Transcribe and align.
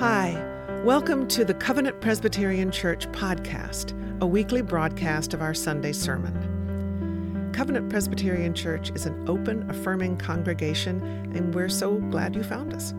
Hi, 0.00 0.42
welcome 0.82 1.28
to 1.28 1.44
the 1.44 1.52
Covenant 1.52 2.00
Presbyterian 2.00 2.70
Church 2.70 3.06
podcast, 3.12 3.92
a 4.22 4.26
weekly 4.26 4.62
broadcast 4.62 5.34
of 5.34 5.42
our 5.42 5.52
Sunday 5.52 5.92
sermon. 5.92 7.52
Covenant 7.52 7.90
Presbyterian 7.90 8.54
Church 8.54 8.92
is 8.92 9.04
an 9.04 9.28
open, 9.28 9.68
affirming 9.68 10.16
congregation, 10.16 11.02
and 11.36 11.54
we're 11.54 11.68
so 11.68 11.96
glad 11.96 12.34
you 12.34 12.42
found 12.42 12.72
us. 12.72 12.94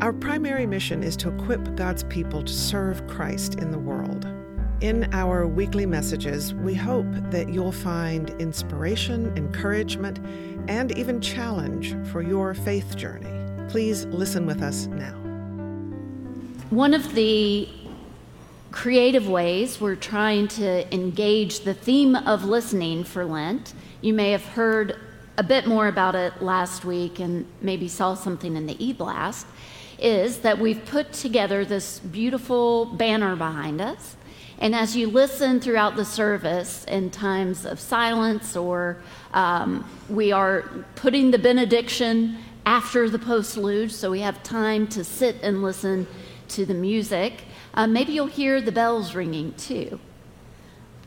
Our 0.00 0.14
primary 0.14 0.64
mission 0.64 1.02
is 1.02 1.14
to 1.18 1.28
equip 1.28 1.76
God's 1.76 2.04
people 2.04 2.42
to 2.42 2.52
serve 2.54 3.06
Christ 3.06 3.56
in 3.56 3.70
the 3.70 3.78
world. 3.78 4.26
In 4.80 5.12
our 5.12 5.46
weekly 5.46 5.84
messages, 5.84 6.54
we 6.54 6.74
hope 6.74 7.12
that 7.30 7.50
you'll 7.50 7.70
find 7.70 8.30
inspiration, 8.40 9.30
encouragement, 9.36 10.20
and 10.68 10.96
even 10.96 11.20
challenge 11.20 11.94
for 12.10 12.22
your 12.22 12.54
faith 12.54 12.96
journey. 12.96 13.44
Please 13.68 14.06
listen 14.06 14.46
with 14.46 14.62
us 14.62 14.86
now. 14.86 15.25
One 16.70 16.94
of 16.94 17.14
the 17.14 17.68
creative 18.72 19.28
ways 19.28 19.80
we're 19.80 19.94
trying 19.94 20.48
to 20.48 20.92
engage 20.92 21.60
the 21.60 21.74
theme 21.74 22.16
of 22.16 22.44
listening 22.44 23.04
for 23.04 23.24
Lent, 23.24 23.72
you 24.00 24.12
may 24.12 24.32
have 24.32 24.44
heard 24.44 24.98
a 25.38 25.44
bit 25.44 25.68
more 25.68 25.86
about 25.86 26.16
it 26.16 26.42
last 26.42 26.84
week 26.84 27.20
and 27.20 27.46
maybe 27.60 27.86
saw 27.86 28.14
something 28.14 28.56
in 28.56 28.66
the 28.66 28.84
e 28.84 28.92
blast, 28.92 29.46
is 30.00 30.38
that 30.38 30.58
we've 30.58 30.84
put 30.86 31.12
together 31.12 31.64
this 31.64 32.00
beautiful 32.00 32.86
banner 32.86 33.36
behind 33.36 33.80
us. 33.80 34.16
And 34.58 34.74
as 34.74 34.96
you 34.96 35.06
listen 35.06 35.60
throughout 35.60 35.94
the 35.94 36.04
service 36.04 36.84
in 36.86 37.10
times 37.10 37.64
of 37.64 37.78
silence, 37.78 38.56
or 38.56 38.96
um, 39.34 39.88
we 40.08 40.32
are 40.32 40.62
putting 40.96 41.30
the 41.30 41.38
benediction 41.38 42.38
after 42.64 43.08
the 43.08 43.20
postlude, 43.20 43.92
so 43.92 44.10
we 44.10 44.20
have 44.22 44.42
time 44.42 44.88
to 44.88 45.04
sit 45.04 45.36
and 45.44 45.62
listen 45.62 46.08
to 46.48 46.66
the 46.66 46.74
music, 46.74 47.44
uh, 47.74 47.86
maybe 47.86 48.12
you'll 48.12 48.26
hear 48.26 48.60
the 48.60 48.72
bells 48.72 49.14
ringing 49.14 49.52
too. 49.54 50.00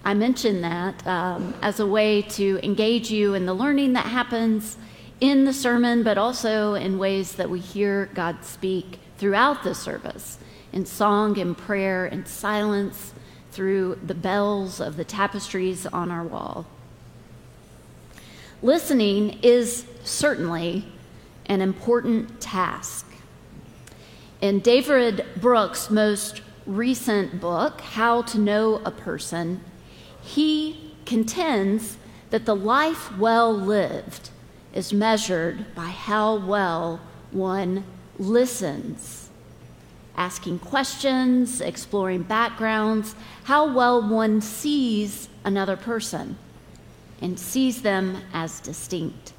I 0.03 0.14
mention 0.14 0.61
that 0.61 1.05
um, 1.05 1.53
as 1.61 1.80
a 1.80 1.86
way 1.86 2.22
to 2.22 2.59
engage 2.64 3.11
you 3.11 3.33
in 3.33 3.45
the 3.45 3.53
learning 3.53 3.94
that 3.94 4.05
happens 4.05 4.77
in 5.19 5.45
the 5.45 5.53
sermon, 5.53 6.03
but 6.03 6.17
also 6.17 6.73
in 6.73 6.97
ways 6.97 7.33
that 7.33 7.49
we 7.49 7.59
hear 7.59 8.09
God 8.14 8.44
speak 8.44 8.99
throughout 9.17 9.64
the 9.64 9.75
service 9.75 10.39
in 10.72 10.86
song 10.86 11.38
and 11.38 11.58
prayer 11.58 12.05
and 12.05 12.27
silence 12.27 13.14
through 13.52 13.99
the 14.05 14.14
bells 14.14 14.80
of 14.80 14.95
the 14.95 15.03
tapestries 15.03 15.86
on 15.88 16.11
our 16.11 16.23
wall. 16.23 16.66
Listening 18.61 19.39
is 19.42 19.86
certainly 20.03 20.86
an 21.47 21.61
important 21.61 22.39
task. 22.39 23.08
In 24.42 24.59
David 24.59 25.26
Brooks' 25.36 25.90
most 25.90 26.42
recent 26.66 27.42
book, 27.42 27.82
How 27.82 28.22
to 28.23 28.40
Know 28.40 28.82
a 28.86 28.92
Person, 28.92 29.62
he 30.22 30.94
contends 31.06 31.98
that 32.30 32.45
the 32.45 32.56
life 32.56 33.17
well 33.17 33.54
lived 33.54 34.30
is 34.73 34.94
measured 34.94 35.73
by 35.76 35.88
how 35.88 36.36
well 36.36 37.02
one 37.32 37.84
listens 38.17 39.30
asking 40.20 40.60
questions, 40.60 41.62
exploring 41.62 42.22
backgrounds, 42.23 43.16
how 43.45 43.73
well 43.73 44.06
one 44.06 44.42
sees 44.42 45.30
another 45.45 45.78
person 45.78 46.38
and 47.22 47.40
sees 47.40 47.82
them 47.82 48.17
as 48.34 48.60
distinct. 48.60 49.34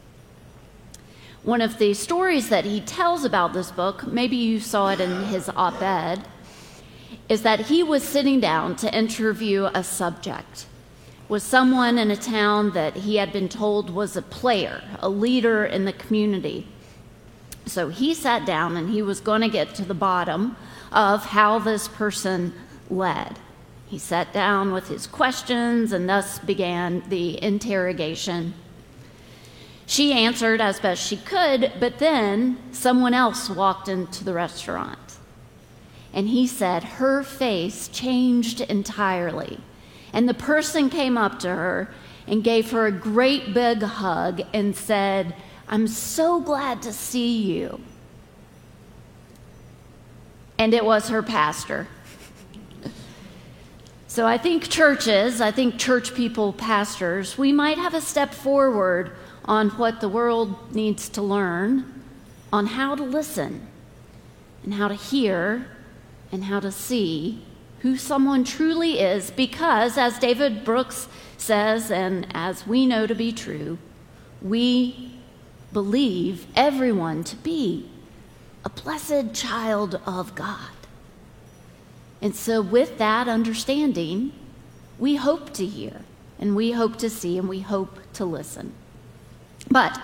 One 1.42 1.62
of 1.62 1.78
the 1.78 1.94
stories 1.94 2.48
that 2.50 2.64
he 2.64 2.80
tells 2.80 3.24
about 3.24 3.52
this 3.52 3.70
book, 3.70 4.06
maybe 4.06 4.36
you 4.36 4.60
saw 4.60 4.90
it 4.90 5.00
in 5.00 5.24
his 5.24 5.48
op 5.56 5.80
ed, 5.80 6.26
is 7.28 7.42
that 7.42 7.60
he 7.66 7.82
was 7.82 8.02
sitting 8.02 8.40
down 8.40 8.76
to 8.76 8.94
interview 8.94 9.68
a 9.74 9.82
subject 9.82 10.66
with 11.30 11.44
someone 11.44 11.96
in 11.96 12.10
a 12.10 12.16
town 12.16 12.72
that 12.72 12.96
he 12.96 13.14
had 13.14 13.32
been 13.32 13.48
told 13.48 13.88
was 13.88 14.16
a 14.16 14.22
player, 14.22 14.82
a 14.98 15.08
leader 15.08 15.64
in 15.64 15.84
the 15.84 15.92
community. 15.92 16.66
So 17.66 17.88
he 17.88 18.14
sat 18.14 18.44
down 18.44 18.76
and 18.76 18.90
he 18.90 19.00
was 19.00 19.20
going 19.20 19.42
to 19.42 19.48
get 19.48 19.72
to 19.76 19.84
the 19.84 19.94
bottom 19.94 20.56
of 20.90 21.26
how 21.26 21.60
this 21.60 21.86
person 21.86 22.52
led. 22.90 23.38
He 23.86 23.96
sat 23.96 24.32
down 24.32 24.72
with 24.72 24.88
his 24.88 25.06
questions, 25.06 25.92
and 25.92 26.08
thus 26.08 26.40
began 26.40 27.04
the 27.08 27.40
interrogation. 27.42 28.54
She 29.90 30.12
answered 30.12 30.60
as 30.60 30.78
best 30.78 31.04
she 31.04 31.16
could, 31.16 31.72
but 31.80 31.98
then 31.98 32.58
someone 32.70 33.12
else 33.12 33.50
walked 33.50 33.88
into 33.88 34.22
the 34.22 34.32
restaurant. 34.32 35.18
And 36.14 36.28
he 36.28 36.46
said 36.46 36.84
her 36.84 37.24
face 37.24 37.88
changed 37.88 38.60
entirely. 38.60 39.58
And 40.12 40.28
the 40.28 40.34
person 40.34 40.90
came 40.90 41.18
up 41.18 41.40
to 41.40 41.48
her 41.48 41.92
and 42.28 42.44
gave 42.44 42.70
her 42.70 42.86
a 42.86 42.92
great 42.92 43.52
big 43.52 43.82
hug 43.82 44.42
and 44.54 44.76
said, 44.76 45.34
I'm 45.68 45.88
so 45.88 46.40
glad 46.40 46.82
to 46.82 46.92
see 46.92 47.42
you 47.42 47.80
and 50.60 50.74
it 50.74 50.84
was 50.84 51.08
her 51.08 51.22
pastor. 51.22 51.88
So 54.08 54.26
I 54.26 54.36
think 54.36 54.68
churches, 54.68 55.40
I 55.40 55.50
think 55.50 55.78
church 55.78 56.14
people, 56.14 56.52
pastors, 56.52 57.38
we 57.38 57.50
might 57.50 57.78
have 57.78 57.94
a 57.94 58.00
step 58.02 58.34
forward 58.34 59.12
on 59.44 59.70
what 59.70 60.00
the 60.00 60.08
world 60.08 60.74
needs 60.74 61.08
to 61.10 61.22
learn 61.22 62.02
on 62.52 62.66
how 62.66 62.94
to 62.94 63.02
listen 63.02 63.66
and 64.62 64.74
how 64.74 64.88
to 64.88 64.94
hear 64.94 65.66
and 66.32 66.44
how 66.44 66.60
to 66.60 66.70
see 66.70 67.42
who 67.80 67.96
someone 67.96 68.44
truly 68.44 69.00
is 69.00 69.30
because, 69.30 69.96
as 69.96 70.18
David 70.18 70.64
Brooks 70.64 71.08
says, 71.38 71.90
and 71.90 72.26
as 72.34 72.66
we 72.66 72.86
know 72.86 73.06
to 73.06 73.14
be 73.14 73.32
true, 73.32 73.78
we 74.42 75.12
believe 75.72 76.46
everyone 76.54 77.24
to 77.24 77.36
be 77.36 77.88
a 78.64 78.68
blessed 78.68 79.32
child 79.32 80.00
of 80.06 80.34
God. 80.34 80.70
And 82.20 82.36
so, 82.36 82.60
with 82.60 82.98
that 82.98 83.28
understanding, 83.28 84.32
we 84.98 85.16
hope 85.16 85.54
to 85.54 85.64
hear, 85.64 86.02
and 86.38 86.54
we 86.54 86.72
hope 86.72 86.96
to 86.98 87.08
see, 87.08 87.38
and 87.38 87.48
we 87.48 87.60
hope 87.60 87.98
to 88.12 88.26
listen. 88.26 88.74
But, 89.70 90.00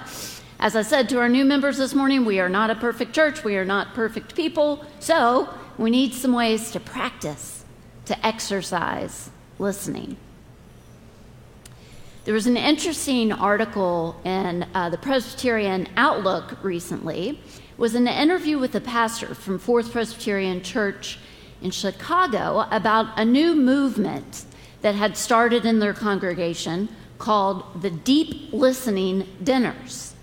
as 0.61 0.77
I 0.77 0.83
said 0.83 1.09
to 1.09 1.19
our 1.19 1.29
new 1.29 1.45
members 1.45 1.79
this 1.79 1.93
morning, 1.93 2.25
we 2.25 2.39
are 2.39 2.49
not 2.49 2.71
a 2.71 2.77
perfect 2.77 3.13
church, 3.13 3.43
we 3.43 3.57
are 3.57 3.65
not 3.65 3.95
perfect 3.95 4.37
people, 4.37 4.85
so 5.01 5.49
we 5.77 5.91
need 5.91 6.15
some 6.15 6.33
ways 6.33 6.71
to 6.71 6.79
practice, 6.79 7.65
to 8.05 8.27
exercise 8.27 9.29
listening. 9.59 10.19
There 12.25 12.35
was 12.35 12.47
an 12.47 12.57
interesting 12.57 13.33
article 13.33 14.21
in 14.25 14.67
uh, 14.73 14.91
the 14.91 14.99
Presbyterian 14.99 15.89
Outlook 15.97 16.63
recently. 16.63 17.31
It 17.31 17.79
was 17.79 17.97
an 17.97 18.07
interview 18.07 18.59
with 18.59 18.75
a 18.77 18.81
pastor 18.81 19.35
from 19.35 19.59
Fourth 19.59 19.91
Presbyterian 19.91 20.63
Church 20.63 21.19
in 21.61 21.73
Chicago 21.73 22.67
about 22.71 23.19
a 23.19 23.25
new 23.25 23.57
movement 23.57 24.45
that 24.83 24.95
had 24.95 25.17
started 25.17 25.65
in 25.65 25.81
their 25.81 25.95
congregation 25.95 26.89
called 27.19 27.83
the 27.83 27.91
Deep 27.91 28.53
Listening 28.53 29.27
Dinners. 29.43 30.15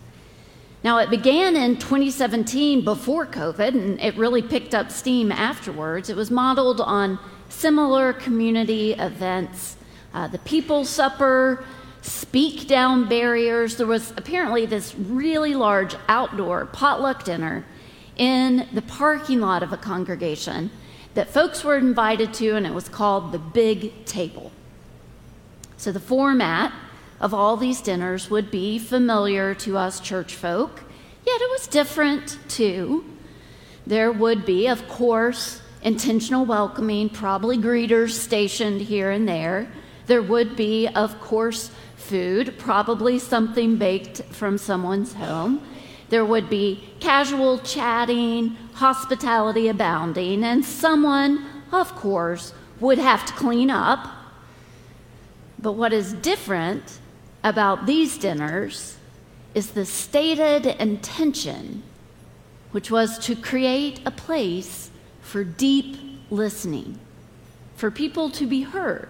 Now, 0.83 0.97
it 0.97 1.09
began 1.09 1.55
in 1.55 1.77
2017 1.77 2.83
before 2.83 3.25
COVID, 3.25 3.69
and 3.69 4.01
it 4.01 4.17
really 4.17 4.41
picked 4.41 4.75
up 4.75 4.91
steam 4.91 5.31
afterwards. 5.31 6.09
It 6.09 6.15
was 6.17 6.29
modeled 6.29 6.81
on 6.81 7.19
similar 7.47 8.11
community 8.11 8.93
events 8.93 9.77
uh, 10.13 10.27
the 10.27 10.39
People's 10.39 10.89
Supper, 10.89 11.65
speak 12.01 12.67
down 12.67 13.09
barriers. 13.09 13.77
There 13.77 13.87
was 13.87 14.11
apparently 14.11 14.65
this 14.65 14.93
really 14.95 15.55
large 15.55 15.95
outdoor 16.07 16.65
potluck 16.67 17.23
dinner 17.23 17.65
in 18.17 18.67
the 18.73 18.81
parking 18.83 19.39
lot 19.39 19.63
of 19.63 19.73
a 19.73 19.77
congregation 19.77 20.69
that 21.15 21.29
folks 21.29 21.63
were 21.63 21.77
invited 21.77 22.33
to, 22.35 22.55
and 22.55 22.67
it 22.67 22.73
was 22.73 22.89
called 22.89 23.31
the 23.31 23.39
Big 23.39 24.05
Table. 24.05 24.51
So 25.77 25.91
the 25.91 25.99
format 25.99 26.73
of 27.23 27.33
all 27.33 27.55
these 27.55 27.79
dinners 27.79 28.29
would 28.29 28.51
be 28.51 28.77
familiar 28.77 29.55
to 29.55 29.77
us 29.77 30.01
church 30.01 30.35
folk, 30.35 30.83
yet 31.25 31.39
it 31.39 31.49
was 31.51 31.67
different 31.67 32.37
too. 32.49 33.05
There 33.87 34.11
would 34.11 34.45
be, 34.45 34.67
of 34.67 34.85
course, 34.89 35.61
intentional 35.81 36.43
welcoming, 36.43 37.07
probably 37.07 37.57
greeters 37.57 38.09
stationed 38.09 38.81
here 38.81 39.09
and 39.09 39.25
there. 39.25 39.71
There 40.05 40.21
would 40.21 40.57
be, 40.57 40.89
of 40.89 41.17
course, 41.21 41.71
food, 41.95 42.55
probably 42.57 43.19
something 43.19 43.77
baked 43.77 44.23
from 44.23 44.57
someone's 44.57 45.13
home. 45.13 45.61
There 46.09 46.25
would 46.25 46.49
be 46.49 46.83
casual 46.99 47.59
chatting, 47.59 48.57
hospitality 48.73 49.69
abounding, 49.69 50.43
and 50.43 50.65
someone, 50.65 51.45
of 51.71 51.95
course, 51.95 52.53
would 52.81 52.97
have 52.97 53.25
to 53.27 53.33
clean 53.33 53.71
up. 53.71 54.09
But 55.57 55.73
what 55.73 55.93
is 55.93 56.11
different 56.15 56.99
about 57.43 57.85
these 57.85 58.17
dinners 58.17 58.97
is 59.53 59.71
the 59.71 59.85
stated 59.85 60.65
intention, 60.65 61.83
which 62.71 62.89
was 62.89 63.19
to 63.19 63.35
create 63.35 63.99
a 64.05 64.11
place 64.11 64.89
for 65.21 65.43
deep 65.43 65.97
listening, 66.29 66.99
for 67.75 67.91
people 67.91 68.29
to 68.31 68.47
be 68.47 68.61
heard. 68.61 69.09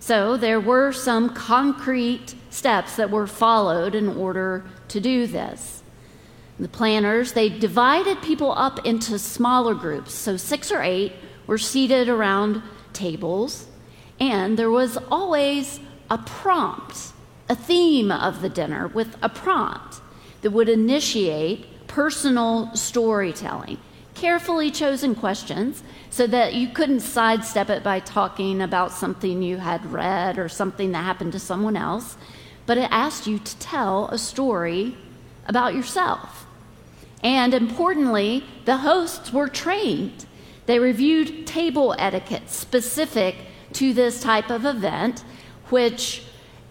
So 0.00 0.36
there 0.36 0.60
were 0.60 0.92
some 0.92 1.30
concrete 1.30 2.34
steps 2.50 2.96
that 2.96 3.10
were 3.10 3.26
followed 3.26 3.94
in 3.94 4.08
order 4.08 4.64
to 4.88 5.00
do 5.00 5.26
this. 5.26 5.82
The 6.58 6.68
planners, 6.68 7.32
they 7.32 7.48
divided 7.48 8.20
people 8.20 8.52
up 8.52 8.84
into 8.84 9.18
smaller 9.18 9.74
groups. 9.74 10.12
So 10.12 10.36
six 10.36 10.70
or 10.70 10.82
eight 10.82 11.12
were 11.46 11.58
seated 11.58 12.08
around 12.08 12.62
tables, 12.92 13.66
and 14.18 14.58
there 14.58 14.70
was 14.70 14.98
always 15.10 15.80
a 16.10 16.18
prompt, 16.18 17.12
a 17.50 17.54
theme 17.56 18.12
of 18.12 18.42
the 18.42 18.48
dinner 18.48 18.86
with 18.86 19.16
a 19.22 19.28
prompt 19.28 20.00
that 20.40 20.52
would 20.52 20.68
initiate 20.68 21.66
personal 21.88 22.72
storytelling. 22.76 23.76
Carefully 24.14 24.70
chosen 24.70 25.16
questions 25.16 25.82
so 26.10 26.28
that 26.28 26.54
you 26.54 26.68
couldn't 26.68 27.00
sidestep 27.00 27.68
it 27.68 27.82
by 27.82 27.98
talking 27.98 28.62
about 28.62 28.92
something 28.92 29.42
you 29.42 29.56
had 29.56 29.84
read 29.92 30.38
or 30.38 30.48
something 30.48 30.92
that 30.92 31.02
happened 31.02 31.32
to 31.32 31.40
someone 31.40 31.76
else, 31.76 32.16
but 32.66 32.78
it 32.78 32.88
asked 32.92 33.26
you 33.26 33.40
to 33.40 33.58
tell 33.58 34.06
a 34.08 34.18
story 34.18 34.96
about 35.48 35.74
yourself. 35.74 36.46
And 37.24 37.52
importantly, 37.52 38.44
the 38.64 38.76
hosts 38.76 39.32
were 39.32 39.48
trained. 39.48 40.24
They 40.66 40.78
reviewed 40.78 41.48
table 41.48 41.96
etiquette 41.98 42.48
specific 42.48 43.34
to 43.72 43.92
this 43.92 44.22
type 44.22 44.50
of 44.50 44.64
event, 44.64 45.24
which 45.70 46.22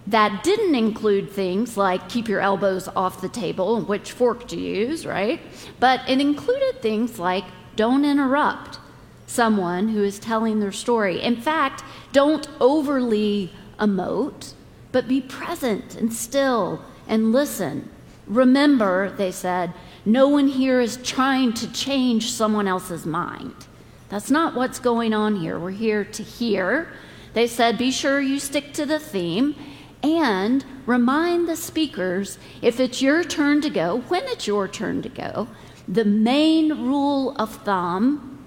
that 0.10 0.44
didn't 0.44 0.74
include 0.74 1.30
things 1.30 1.78
like 1.78 2.10
keep 2.10 2.28
your 2.28 2.42
elbows 2.42 2.88
off 2.96 3.22
the 3.22 3.30
table 3.30 3.78
and 3.78 3.88
which 3.88 4.12
fork 4.12 4.48
to 4.48 4.60
use, 4.60 5.06
right? 5.06 5.40
But 5.80 6.02
it 6.10 6.20
included 6.20 6.82
things 6.82 7.20
like 7.20 7.44
don't 7.76 8.04
interrupt 8.04 8.80
someone 9.28 9.90
who 9.90 10.04
is 10.04 10.18
telling 10.18 10.60
their 10.60 10.72
story. 10.72 11.22
In 11.22 11.36
fact, 11.36 11.84
don't 12.12 12.50
overly 12.60 13.54
emote, 13.80 14.54
but 14.92 15.08
be 15.08 15.22
present 15.22 15.96
and 15.96 16.12
still 16.12 16.84
and 17.08 17.32
listen. 17.32 17.88
Remember, 18.26 19.12
they 19.12 19.32
said, 19.32 19.74
no 20.06 20.28
one 20.28 20.48
here 20.48 20.82
is 20.82 20.98
trying 20.98 21.54
to 21.54 21.72
change 21.72 22.32
someone 22.32 22.68
else's 22.68 23.06
mind. 23.06 23.68
That's 24.10 24.32
not 24.32 24.56
what's 24.56 24.80
going 24.80 25.14
on 25.14 25.36
here. 25.36 25.60
We're 25.60 25.70
here 25.70 26.04
to 26.04 26.24
hear. 26.24 26.92
They 27.34 27.46
said, 27.46 27.78
be 27.78 27.92
sure 27.92 28.20
you 28.20 28.40
stick 28.40 28.74
to 28.74 28.88
the 28.88 28.98
theme 28.98 29.56
and 30.02 30.64
remind 30.86 31.48
the 31.48 31.56
speakers 31.56 32.38
if 32.62 32.80
it's 32.80 33.02
your 33.02 33.24
turn 33.24 33.62
to 33.62 33.70
go, 33.70 34.00
when 34.08 34.24
it's 34.26 34.48
your 34.48 34.68
turn 34.68 35.02
to 35.02 35.10
go. 35.10 35.48
The 35.88 36.06
main 36.06 36.86
rule 36.86 37.36
of 37.38 37.64
thumb 37.64 38.40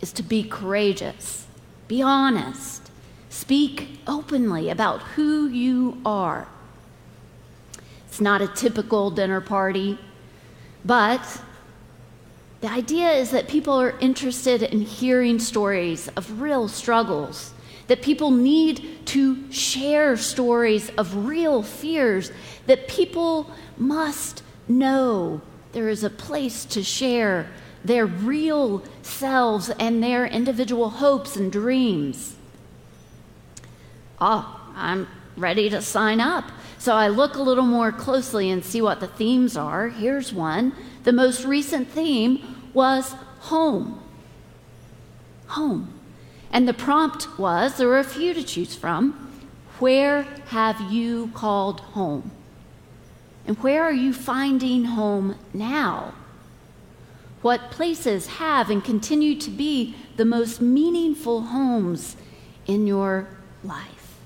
is 0.00 0.12
to 0.14 0.22
be 0.22 0.42
courageous, 0.42 1.46
be 1.88 2.02
honest, 2.02 2.90
speak 3.28 4.00
openly 4.06 4.70
about 4.70 5.02
who 5.02 5.46
you 5.46 6.00
are. 6.04 6.48
It's 8.08 8.20
not 8.20 8.40
a 8.40 8.48
typical 8.48 9.10
dinner 9.10 9.40
party, 9.40 9.98
but 10.84 11.40
the 12.60 12.70
idea 12.70 13.10
is 13.12 13.30
that 13.30 13.48
people 13.48 13.80
are 13.80 13.98
interested 14.00 14.62
in 14.62 14.80
hearing 14.80 15.38
stories 15.38 16.08
of 16.08 16.40
real 16.40 16.68
struggles, 16.68 17.52
that 17.90 18.02
people 18.02 18.30
need 18.30 19.04
to 19.04 19.50
share 19.50 20.16
stories 20.16 20.90
of 20.90 21.26
real 21.26 21.60
fears, 21.60 22.30
that 22.66 22.86
people 22.86 23.50
must 23.76 24.44
know 24.68 25.40
there 25.72 25.88
is 25.88 26.04
a 26.04 26.08
place 26.08 26.64
to 26.64 26.84
share 26.84 27.50
their 27.84 28.06
real 28.06 28.84
selves 29.02 29.70
and 29.70 30.00
their 30.00 30.24
individual 30.24 30.88
hopes 30.88 31.34
and 31.34 31.50
dreams. 31.50 32.36
Oh, 34.20 34.70
I'm 34.76 35.08
ready 35.36 35.68
to 35.70 35.82
sign 35.82 36.20
up. 36.20 36.44
So 36.78 36.94
I 36.94 37.08
look 37.08 37.34
a 37.34 37.42
little 37.42 37.66
more 37.66 37.90
closely 37.90 38.50
and 38.50 38.64
see 38.64 38.80
what 38.80 39.00
the 39.00 39.08
themes 39.08 39.56
are. 39.56 39.88
Here's 39.88 40.32
one. 40.32 40.74
The 41.02 41.12
most 41.12 41.44
recent 41.44 41.88
theme 41.88 42.70
was 42.72 43.16
home. 43.40 44.00
Home. 45.48 45.99
And 46.50 46.66
the 46.66 46.74
prompt 46.74 47.38
was 47.38 47.76
there 47.76 47.88
were 47.88 47.98
a 47.98 48.04
few 48.04 48.34
to 48.34 48.42
choose 48.42 48.74
from. 48.74 49.28
Where 49.78 50.22
have 50.48 50.92
you 50.92 51.30
called 51.34 51.80
home? 51.80 52.30
And 53.46 53.56
where 53.58 53.84
are 53.84 53.92
you 53.92 54.12
finding 54.12 54.84
home 54.84 55.36
now? 55.54 56.14
What 57.42 57.70
places 57.70 58.26
have 58.26 58.68
and 58.68 58.84
continue 58.84 59.34
to 59.40 59.50
be 59.50 59.96
the 60.16 60.24
most 60.24 60.60
meaningful 60.60 61.42
homes 61.42 62.16
in 62.66 62.86
your 62.86 63.28
life? 63.64 64.16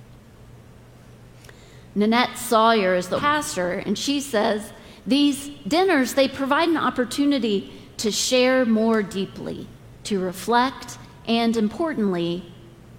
Nanette 1.94 2.36
Sawyer 2.36 2.96
is 2.96 3.08
the 3.08 3.20
pastor, 3.20 3.74
and 3.74 3.96
she 3.96 4.20
says 4.20 4.72
these 5.06 5.48
dinners 5.68 6.14
they 6.14 6.26
provide 6.26 6.68
an 6.68 6.76
opportunity 6.76 7.72
to 7.98 8.10
share 8.10 8.64
more 8.64 9.00
deeply, 9.02 9.68
to 10.02 10.18
reflect, 10.18 10.98
and 11.26 11.56
importantly, 11.56 12.52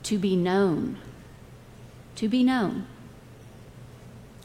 to 0.03 0.17
be 0.17 0.35
known. 0.35 0.97
To 2.15 2.27
be 2.27 2.43
known. 2.43 2.87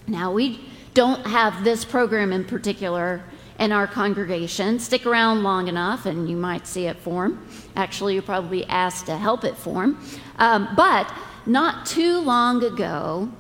Now, 0.07 0.33
we 0.33 0.61
don't 0.95 1.27
have 1.27 1.63
this 1.63 1.85
program 1.85 2.33
in 2.33 2.45
particular 2.45 3.23
in 3.59 3.73
our 3.73 3.87
congregation. 3.87 4.79
Stick 4.79 5.07
around 5.07 5.43
long 5.43 5.69
enough 5.69 6.07
and 6.07 6.29
you 6.29 6.37
might 6.37 6.67
see 6.67 6.87
it 6.87 6.97
form. 6.97 7.47
Actually, 7.77 8.15
you're 8.15 8.23
probably 8.23 8.65
asked 8.67 9.07
to 9.07 9.17
help 9.17 9.45
it 9.45 9.57
form. 9.57 10.03
Um, 10.39 10.69
but 10.75 11.13
not 11.47 11.87
too 11.87 12.19
long 12.21 12.65
ago, 12.65 13.31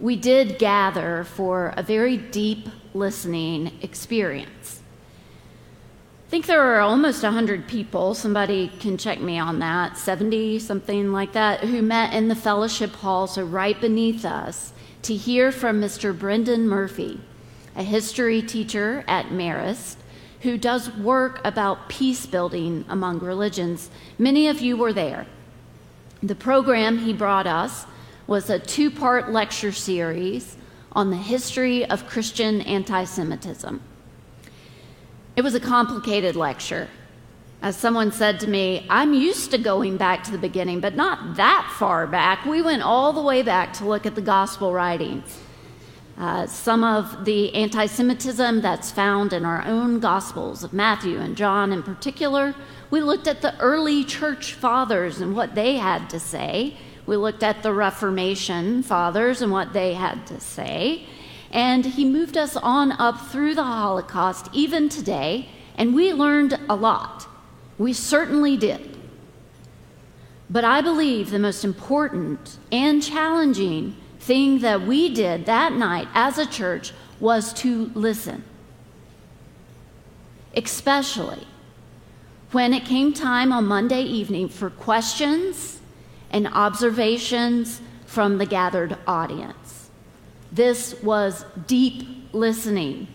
we 0.00 0.16
did 0.16 0.58
gather 0.58 1.24
for 1.24 1.72
a 1.76 1.82
very 1.82 2.16
deep 2.16 2.68
listening 2.92 3.72
experience. 3.80 4.77
I 6.28 6.30
think 6.30 6.44
there 6.44 6.62
were 6.62 6.80
almost 6.80 7.22
100 7.22 7.66
people, 7.66 8.12
somebody 8.12 8.70
can 8.80 8.98
check 8.98 9.18
me 9.18 9.38
on 9.38 9.60
that, 9.60 9.96
70, 9.96 10.58
something 10.58 11.10
like 11.10 11.32
that, 11.32 11.60
who 11.60 11.80
met 11.80 12.12
in 12.12 12.28
the 12.28 12.34
fellowship 12.34 12.90
hall, 12.96 13.26
so 13.26 13.42
right 13.42 13.80
beneath 13.80 14.26
us, 14.26 14.74
to 15.04 15.14
hear 15.14 15.50
from 15.50 15.80
Mr. 15.80 16.16
Brendan 16.16 16.68
Murphy, 16.68 17.18
a 17.74 17.82
history 17.82 18.42
teacher 18.42 19.04
at 19.08 19.30
Marist, 19.30 19.96
who 20.42 20.58
does 20.58 20.94
work 20.96 21.40
about 21.44 21.88
peace 21.88 22.26
building 22.26 22.84
among 22.90 23.20
religions. 23.20 23.88
Many 24.18 24.48
of 24.48 24.60
you 24.60 24.76
were 24.76 24.92
there. 24.92 25.26
The 26.22 26.34
program 26.34 26.98
he 26.98 27.14
brought 27.14 27.46
us 27.46 27.86
was 28.26 28.50
a 28.50 28.58
two 28.58 28.90
part 28.90 29.32
lecture 29.32 29.72
series 29.72 30.58
on 30.92 31.08
the 31.08 31.16
history 31.16 31.86
of 31.86 32.06
Christian 32.06 32.60
anti 32.60 33.04
Semitism. 33.04 33.80
It 35.38 35.44
was 35.44 35.54
a 35.54 35.60
complicated 35.60 36.34
lecture. 36.34 36.88
As 37.62 37.76
someone 37.76 38.10
said 38.10 38.40
to 38.40 38.50
me, 38.50 38.84
I'm 38.90 39.14
used 39.14 39.52
to 39.52 39.58
going 39.58 39.96
back 39.96 40.24
to 40.24 40.32
the 40.32 40.36
beginning, 40.48 40.80
but 40.80 40.96
not 40.96 41.36
that 41.36 41.72
far 41.78 42.08
back. 42.08 42.44
We 42.44 42.60
went 42.60 42.82
all 42.82 43.12
the 43.12 43.22
way 43.22 43.44
back 43.44 43.72
to 43.74 43.84
look 43.84 44.04
at 44.04 44.16
the 44.16 44.20
gospel 44.20 44.72
writings. 44.72 45.38
Uh, 46.18 46.48
some 46.48 46.82
of 46.82 47.24
the 47.24 47.54
anti 47.54 47.86
Semitism 47.86 48.62
that's 48.62 48.90
found 48.90 49.32
in 49.32 49.44
our 49.44 49.64
own 49.64 50.00
gospels 50.00 50.64
of 50.64 50.72
Matthew 50.72 51.20
and 51.20 51.36
John 51.36 51.72
in 51.72 51.84
particular. 51.84 52.52
We 52.90 53.00
looked 53.00 53.28
at 53.28 53.40
the 53.40 53.56
early 53.60 54.02
church 54.02 54.54
fathers 54.54 55.20
and 55.20 55.36
what 55.36 55.54
they 55.54 55.76
had 55.76 56.10
to 56.10 56.18
say. 56.18 56.76
We 57.06 57.16
looked 57.16 57.44
at 57.44 57.62
the 57.62 57.72
Reformation 57.72 58.82
fathers 58.82 59.40
and 59.40 59.52
what 59.52 59.72
they 59.72 59.94
had 59.94 60.26
to 60.26 60.40
say. 60.40 61.06
And 61.52 61.84
he 61.84 62.04
moved 62.04 62.36
us 62.36 62.56
on 62.56 62.92
up 62.92 63.28
through 63.28 63.54
the 63.54 63.64
Holocaust, 63.64 64.48
even 64.52 64.88
today, 64.88 65.48
and 65.76 65.94
we 65.94 66.12
learned 66.12 66.58
a 66.68 66.76
lot. 66.76 67.26
We 67.78 67.92
certainly 67.92 68.56
did. 68.56 68.96
But 70.50 70.64
I 70.64 70.80
believe 70.80 71.30
the 71.30 71.38
most 71.38 71.64
important 71.64 72.58
and 72.72 73.02
challenging 73.02 73.96
thing 74.18 74.58
that 74.60 74.82
we 74.82 75.12
did 75.12 75.46
that 75.46 75.72
night 75.72 76.08
as 76.14 76.38
a 76.38 76.46
church 76.46 76.92
was 77.20 77.52
to 77.54 77.90
listen. 77.94 78.44
Especially 80.54 81.46
when 82.50 82.72
it 82.72 82.84
came 82.84 83.12
time 83.12 83.52
on 83.52 83.66
Monday 83.66 84.02
evening 84.02 84.48
for 84.48 84.70
questions 84.70 85.80
and 86.30 86.48
observations 86.48 87.80
from 88.06 88.38
the 88.38 88.46
gathered 88.46 88.96
audience. 89.06 89.77
This 90.50 91.00
was 91.02 91.44
deep 91.66 92.32
listening 92.32 93.08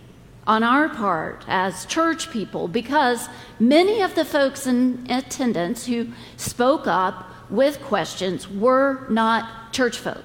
on 0.46 0.63
our 0.63 0.90
part 0.90 1.46
as 1.48 1.86
church 1.86 2.32
people 2.32 2.68
because 2.68 3.30
many 3.60 4.02
of 4.02 4.16
the 4.16 4.25
folks 4.25 4.68
in 4.68 5.06
attendance 5.10 5.86
who 5.86 6.10
spoke 6.38 6.86
up 6.86 7.30
with 7.50 7.82
questions 7.82 8.50
were 8.50 9.06
not 9.10 9.72
church 9.72 9.98
folk. 9.98 10.24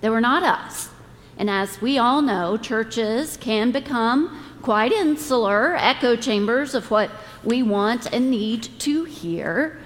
They 0.00 0.08
were 0.08 0.20
not 0.20 0.42
us. 0.42 0.90
And 1.36 1.50
as 1.50 1.80
we 1.80 1.98
all 1.98 2.22
know, 2.22 2.56
churches 2.56 3.36
can 3.36 3.72
become 3.72 4.38
quite 4.62 4.92
insular, 4.92 5.76
echo 5.76 6.14
chambers 6.14 6.74
of 6.74 6.90
what 6.90 7.10
we 7.42 7.62
want 7.62 8.12
and 8.12 8.30
need 8.30 8.62
to 8.80 9.04
hear. 9.04 9.80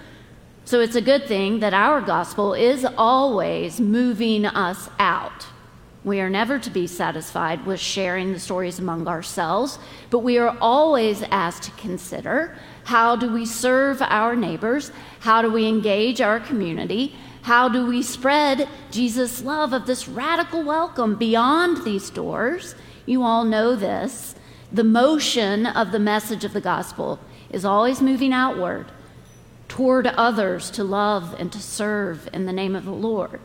So 0.65 0.81
it's 0.81 0.97
a 0.97 1.01
good 1.01 1.27
thing 1.27 1.61
that 1.61 1.73
our 1.73 2.01
gospel 2.01 2.53
is 2.53 2.85
always 2.97 3.81
moving 3.81 4.45
us 4.45 4.91
out. 4.99 5.47
We 6.07 6.21
are 6.21 6.31
never 6.31 6.61
to 6.61 6.71
be 6.71 6.87
satisfied 6.87 7.67
with 7.67 7.81
sharing 7.81 8.33
the 8.33 8.39
stories 8.39 8.79
among 8.79 9.09
ourselves, 9.09 9.81
but 10.09 10.21
we 10.21 10.39
are 10.39 10.57
always 10.61 11.25
asked 11.33 11.65
to 11.65 11.73
consider 11.73 12.57
how 12.85 13.17
do 13.17 13.33
we 13.33 13.45
serve 13.45 14.01
our 14.01 14.37
neighbors? 14.37 14.93
How 15.19 15.43
do 15.43 15.51
we 15.51 15.67
engage 15.67 16.21
our 16.21 16.39
community? 16.39 17.17
How 17.43 17.69
do 17.69 17.85
we 17.85 18.05
spread 18.05 18.69
Jesus' 18.93 19.43
love 19.43 19.73
of 19.73 19.89
this 19.89 20.07
radical 20.07 20.63
welcome 20.63 21.17
beyond 21.17 21.83
these 21.83 22.09
doors? 22.09 22.77
You 23.05 23.25
all 23.25 23.43
know 23.43 23.75
this. 23.75 24.37
The 24.73 24.85
motion 24.85 25.67
of 25.67 25.91
the 25.91 25.99
message 25.99 26.45
of 26.45 26.53
the 26.53 26.61
gospel 26.61 27.19
is 27.51 27.65
always 27.65 28.01
moving 28.01 28.33
outward 28.33 28.93
toward 29.67 30.07
others 30.07 30.71
to 30.71 30.85
love 30.85 31.35
and 31.37 31.51
to 31.51 31.59
serve 31.59 32.29
in 32.33 32.47
the 32.47 32.53
name 32.53 32.77
of 32.77 32.85
the 32.85 32.93
Lord. 32.93 33.41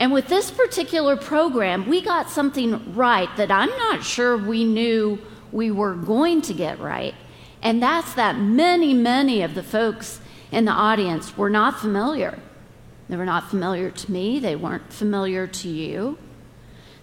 And 0.00 0.12
with 0.12 0.28
this 0.28 0.50
particular 0.50 1.14
program, 1.14 1.86
we 1.86 2.00
got 2.00 2.30
something 2.30 2.94
right 2.94 3.28
that 3.36 3.50
I'm 3.50 3.68
not 3.68 4.02
sure 4.02 4.34
we 4.34 4.64
knew 4.64 5.18
we 5.52 5.70
were 5.70 5.94
going 5.94 6.40
to 6.42 6.54
get 6.54 6.80
right. 6.80 7.14
And 7.62 7.82
that's 7.82 8.14
that 8.14 8.38
many, 8.38 8.94
many 8.94 9.42
of 9.42 9.54
the 9.54 9.62
folks 9.62 10.22
in 10.50 10.64
the 10.64 10.72
audience 10.72 11.36
were 11.36 11.50
not 11.50 11.80
familiar. 11.80 12.38
They 13.10 13.16
were 13.16 13.26
not 13.26 13.50
familiar 13.50 13.90
to 13.90 14.10
me, 14.10 14.38
they 14.38 14.56
weren't 14.56 14.90
familiar 14.90 15.46
to 15.46 15.68
you. 15.68 16.16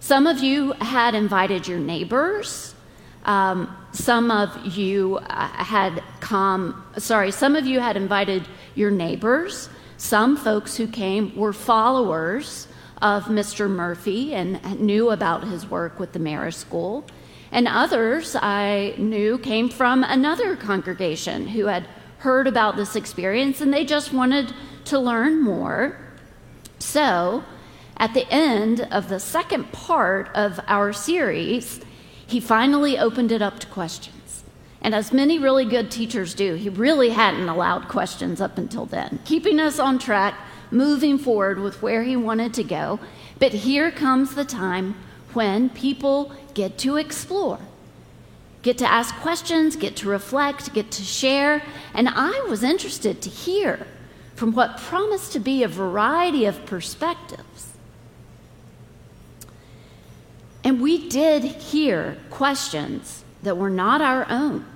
Some 0.00 0.26
of 0.26 0.40
you 0.40 0.72
had 0.72 1.14
invited 1.14 1.68
your 1.68 1.78
neighbors. 1.78 2.74
Um, 3.24 3.76
some 3.92 4.32
of 4.32 4.76
you 4.76 5.18
uh, 5.18 5.48
had 5.48 6.02
come, 6.18 6.84
sorry, 6.96 7.30
some 7.30 7.54
of 7.54 7.64
you 7.64 7.78
had 7.78 7.96
invited 7.96 8.48
your 8.74 8.90
neighbors. 8.90 9.68
Some 9.98 10.36
folks 10.36 10.76
who 10.76 10.88
came 10.88 11.36
were 11.36 11.52
followers 11.52 12.67
of 13.00 13.24
Mr. 13.24 13.68
Murphy 13.68 14.34
and 14.34 14.80
knew 14.80 15.10
about 15.10 15.44
his 15.44 15.68
work 15.68 15.98
with 15.98 16.12
the 16.12 16.18
Marist 16.18 16.54
School. 16.54 17.04
And 17.50 17.66
others 17.66 18.36
I 18.36 18.94
knew 18.98 19.38
came 19.38 19.68
from 19.68 20.04
another 20.04 20.56
congregation 20.56 21.48
who 21.48 21.66
had 21.66 21.86
heard 22.18 22.46
about 22.46 22.76
this 22.76 22.96
experience 22.96 23.60
and 23.60 23.72
they 23.72 23.84
just 23.84 24.12
wanted 24.12 24.52
to 24.86 24.98
learn 24.98 25.42
more. 25.42 25.96
So, 26.78 27.44
at 27.96 28.14
the 28.14 28.30
end 28.32 28.82
of 28.90 29.08
the 29.08 29.18
second 29.18 29.72
part 29.72 30.30
of 30.34 30.60
our 30.68 30.92
series, 30.92 31.80
he 32.26 32.40
finally 32.40 32.98
opened 32.98 33.32
it 33.32 33.42
up 33.42 33.58
to 33.60 33.66
questions. 33.66 34.44
And 34.80 34.94
as 34.94 35.12
many 35.12 35.38
really 35.38 35.64
good 35.64 35.90
teachers 35.90 36.34
do, 36.34 36.54
he 36.54 36.68
really 36.68 37.10
hadn't 37.10 37.48
allowed 37.48 37.88
questions 37.88 38.40
up 38.40 38.58
until 38.58 38.86
then, 38.86 39.18
keeping 39.24 39.58
us 39.58 39.80
on 39.80 39.98
track, 39.98 40.34
moving 40.70 41.18
forward 41.18 41.58
with 41.58 41.82
where 41.82 42.02
he 42.02 42.16
wanted 42.16 42.54
to 42.54 42.64
go. 42.64 43.00
But 43.38 43.52
here 43.52 43.90
comes 43.90 44.34
the 44.34 44.44
time 44.44 44.94
when 45.34 45.70
people 45.70 46.32
get 46.54 46.78
to 46.78 46.96
explore, 46.96 47.60
get 48.62 48.78
to 48.78 48.90
ask 48.90 49.14
questions, 49.16 49.76
get 49.76 49.96
to 49.96 50.08
reflect, 50.08 50.74
get 50.74 50.90
to 50.92 51.02
share. 51.02 51.62
And 51.94 52.08
I 52.08 52.46
was 52.48 52.62
interested 52.62 53.22
to 53.22 53.30
hear 53.30 53.86
from 54.34 54.52
what 54.52 54.78
promised 54.78 55.32
to 55.32 55.40
be 55.40 55.62
a 55.62 55.68
variety 55.68 56.44
of 56.44 56.64
perspectives 56.66 57.68
and 60.68 60.82
we 60.82 61.08
did 61.08 61.44
hear 61.44 62.18
questions 62.28 63.24
that 63.42 63.56
were 63.56 63.70
not 63.70 64.02
our 64.02 64.26
own 64.28 64.66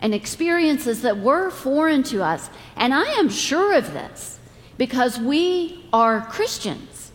and 0.00 0.14
experiences 0.14 1.02
that 1.02 1.18
were 1.18 1.50
foreign 1.50 2.02
to 2.04 2.22
us. 2.22 2.48
And 2.76 2.94
I 2.94 3.04
am 3.18 3.28
sure 3.28 3.74
of 3.74 3.92
this 3.92 4.39
because 4.80 5.18
we 5.20 5.84
are 5.92 6.22
Christians. 6.22 7.12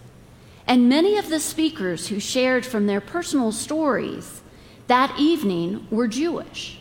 And 0.67 0.87
many 0.87 1.17
of 1.17 1.29
the 1.29 1.39
speakers 1.39 2.09
who 2.09 2.19
shared 2.19 2.63
from 2.63 2.85
their 2.85 3.01
personal 3.01 3.51
stories 3.51 4.43
that 4.85 5.19
evening 5.19 5.87
were 5.89 6.07
Jewish. 6.07 6.77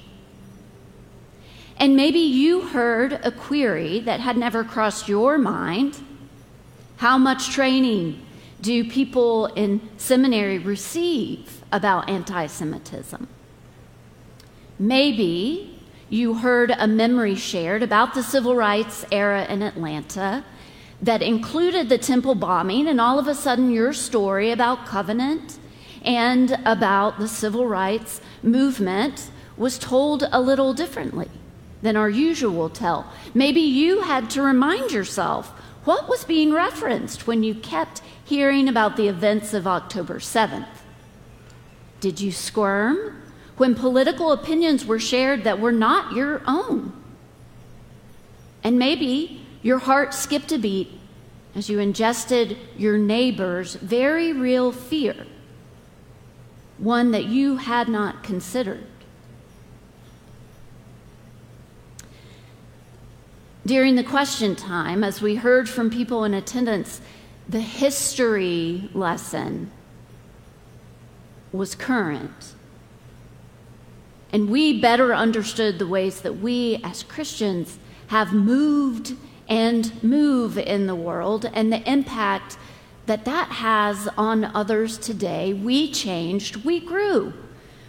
And 1.78 1.96
maybe 1.96 2.18
you 2.18 2.66
heard 2.68 3.14
a 3.14 3.32
query 3.32 4.00
that 4.00 4.20
had 4.20 4.36
never 4.36 4.62
crossed 4.62 5.08
your 5.08 5.38
mind. 5.38 5.96
How 6.98 7.16
much 7.16 7.48
training 7.48 8.20
do 8.60 8.84
people 8.84 9.46
in 9.46 9.80
seminary 9.96 10.58
receive 10.58 11.64
about 11.72 12.10
anti 12.10 12.44
Semitism? 12.44 13.26
Maybe 14.78 15.80
you 16.10 16.34
heard 16.34 16.74
a 16.76 16.86
memory 16.86 17.36
shared 17.36 17.82
about 17.82 18.12
the 18.12 18.22
civil 18.22 18.54
rights 18.54 19.06
era 19.10 19.46
in 19.46 19.62
Atlanta 19.62 20.44
that 21.02 21.22
included 21.22 21.88
the 21.88 21.98
temple 21.98 22.34
bombing, 22.34 22.88
and 22.88 23.00
all 23.00 23.18
of 23.18 23.28
a 23.28 23.34
sudden 23.34 23.70
your 23.70 23.92
story 23.92 24.50
about 24.50 24.86
covenant 24.86 25.58
and 26.04 26.58
about 26.64 27.18
the 27.18 27.28
civil 27.28 27.66
rights 27.66 28.20
movement 28.42 29.30
was 29.56 29.78
told 29.78 30.24
a 30.32 30.40
little 30.40 30.74
differently 30.74 31.30
than 31.82 31.96
our 31.96 32.10
usual 32.10 32.68
tell. 32.68 33.10
Maybe 33.34 33.60
you 33.60 34.02
had 34.02 34.30
to 34.30 34.42
remind 34.42 34.90
yourself 34.90 35.48
what 35.84 36.08
was 36.08 36.24
being 36.24 36.52
referenced 36.52 37.26
when 37.26 37.42
you 37.42 37.54
kept 37.54 38.00
hearing 38.24 38.68
about 38.68 38.96
the 38.96 39.08
events 39.08 39.52
of 39.52 39.66
October 39.66 40.18
7th? 40.18 40.66
Did 42.00 42.20
you 42.20 42.32
squirm 42.32 43.22
when 43.56 43.74
political 43.74 44.32
opinions 44.32 44.84
were 44.84 44.98
shared 44.98 45.44
that 45.44 45.60
were 45.60 45.72
not 45.72 46.14
your 46.14 46.42
own? 46.46 46.92
And 48.62 48.78
maybe 48.78 49.43
your 49.64 49.78
heart 49.78 50.12
skipped 50.12 50.52
a 50.52 50.58
beat 50.58 51.00
as 51.54 51.70
you 51.70 51.78
ingested 51.78 52.58
your 52.76 52.98
neighbor's 52.98 53.76
very 53.76 54.30
real 54.30 54.70
fear, 54.70 55.26
one 56.76 57.12
that 57.12 57.24
you 57.24 57.56
had 57.56 57.88
not 57.88 58.22
considered. 58.22 58.86
During 63.64 63.94
the 63.94 64.04
question 64.04 64.54
time, 64.54 65.02
as 65.02 65.22
we 65.22 65.36
heard 65.36 65.66
from 65.66 65.88
people 65.88 66.24
in 66.24 66.34
attendance, 66.34 67.00
the 67.48 67.60
history 67.60 68.90
lesson 68.92 69.70
was 71.52 71.74
current. 71.74 72.52
And 74.30 74.50
we 74.50 74.78
better 74.78 75.14
understood 75.14 75.78
the 75.78 75.86
ways 75.86 76.20
that 76.20 76.36
we 76.36 76.82
as 76.84 77.02
Christians 77.02 77.78
have 78.08 78.34
moved 78.34 79.16
and 79.48 80.02
move 80.02 80.58
in 80.58 80.86
the 80.86 80.94
world 80.94 81.50
and 81.52 81.72
the 81.72 81.90
impact 81.90 82.56
that 83.06 83.24
that 83.24 83.48
has 83.48 84.08
on 84.16 84.44
others 84.44 84.96
today. 84.98 85.52
We 85.52 85.90
changed, 85.90 86.64
we 86.64 86.80
grew. 86.80 87.34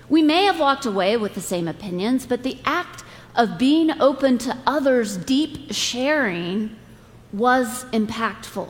We 0.09 0.21
may 0.21 0.43
have 0.43 0.59
walked 0.59 0.85
away 0.85 1.17
with 1.17 1.33
the 1.35 1.41
same 1.41 1.67
opinions, 1.67 2.25
but 2.25 2.43
the 2.43 2.59
act 2.65 3.03
of 3.35 3.57
being 3.57 4.01
open 4.01 4.37
to 4.39 4.57
others' 4.67 5.17
deep 5.17 5.73
sharing 5.73 6.75
was 7.31 7.85
impactful. 7.85 8.69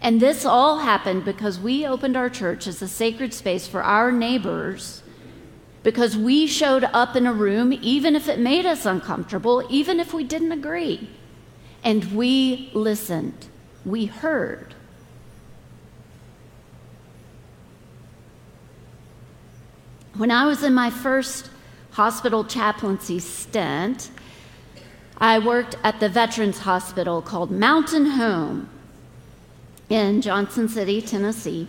And 0.00 0.20
this 0.20 0.44
all 0.44 0.78
happened 0.78 1.24
because 1.24 1.58
we 1.58 1.86
opened 1.86 2.16
our 2.16 2.30
church 2.30 2.66
as 2.66 2.80
a 2.82 2.88
sacred 2.88 3.34
space 3.34 3.66
for 3.66 3.82
our 3.82 4.12
neighbors, 4.12 5.02
because 5.82 6.16
we 6.16 6.46
showed 6.46 6.84
up 6.84 7.16
in 7.16 7.26
a 7.26 7.32
room, 7.32 7.72
even 7.72 8.16
if 8.16 8.28
it 8.28 8.38
made 8.38 8.66
us 8.66 8.86
uncomfortable, 8.86 9.66
even 9.70 10.00
if 10.00 10.12
we 10.12 10.24
didn't 10.24 10.52
agree. 10.52 11.10
And 11.88 12.04
we 12.12 12.70
listened, 12.74 13.46
we 13.82 14.04
heard. 14.04 14.74
When 20.14 20.30
I 20.30 20.44
was 20.44 20.62
in 20.62 20.74
my 20.74 20.90
first 20.90 21.48
hospital 21.92 22.44
chaplaincy 22.44 23.18
stint, 23.20 24.10
I 25.16 25.38
worked 25.38 25.76
at 25.82 25.98
the 25.98 26.10
Veterans 26.10 26.58
Hospital 26.58 27.22
called 27.22 27.50
Mountain 27.50 28.04
Home 28.04 28.68
in 29.88 30.20
Johnson 30.20 30.68
City, 30.68 31.00
Tennessee. 31.00 31.68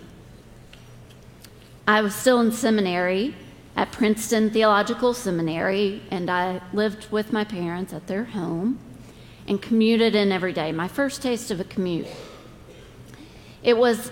I 1.87 2.01
was 2.01 2.13
still 2.13 2.41
in 2.41 2.51
seminary 2.51 3.35
at 3.77 3.93
Princeton 3.93 4.49
Theological 4.49 5.13
Seminary, 5.13 6.01
and 6.11 6.29
I 6.29 6.59
lived 6.73 7.09
with 7.09 7.31
my 7.31 7.45
parents 7.45 7.93
at 7.93 8.07
their 8.07 8.25
home 8.25 8.79
and 9.49 9.59
commuted 9.59 10.15
in 10.15 10.31
every 10.31 10.53
day. 10.53 10.71
My 10.71 10.87
first 10.87 11.23
taste 11.23 11.49
of 11.49 11.59
a 11.59 11.63
commute. 11.63 12.07
It 13.63 13.75
was 13.75 14.11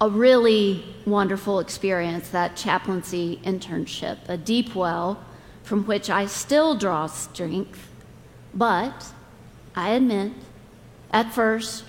a 0.00 0.10
really 0.10 0.84
wonderful 1.06 1.60
experience, 1.60 2.28
that 2.30 2.56
chaplaincy 2.56 3.40
internship, 3.44 4.18
a 4.28 4.36
deep 4.36 4.74
well 4.74 5.24
from 5.62 5.86
which 5.86 6.10
I 6.10 6.26
still 6.26 6.74
draw 6.74 7.06
strength. 7.06 7.88
But 8.52 9.12
I 9.76 9.90
admit, 9.90 10.32
at 11.12 11.32
first, 11.32 11.84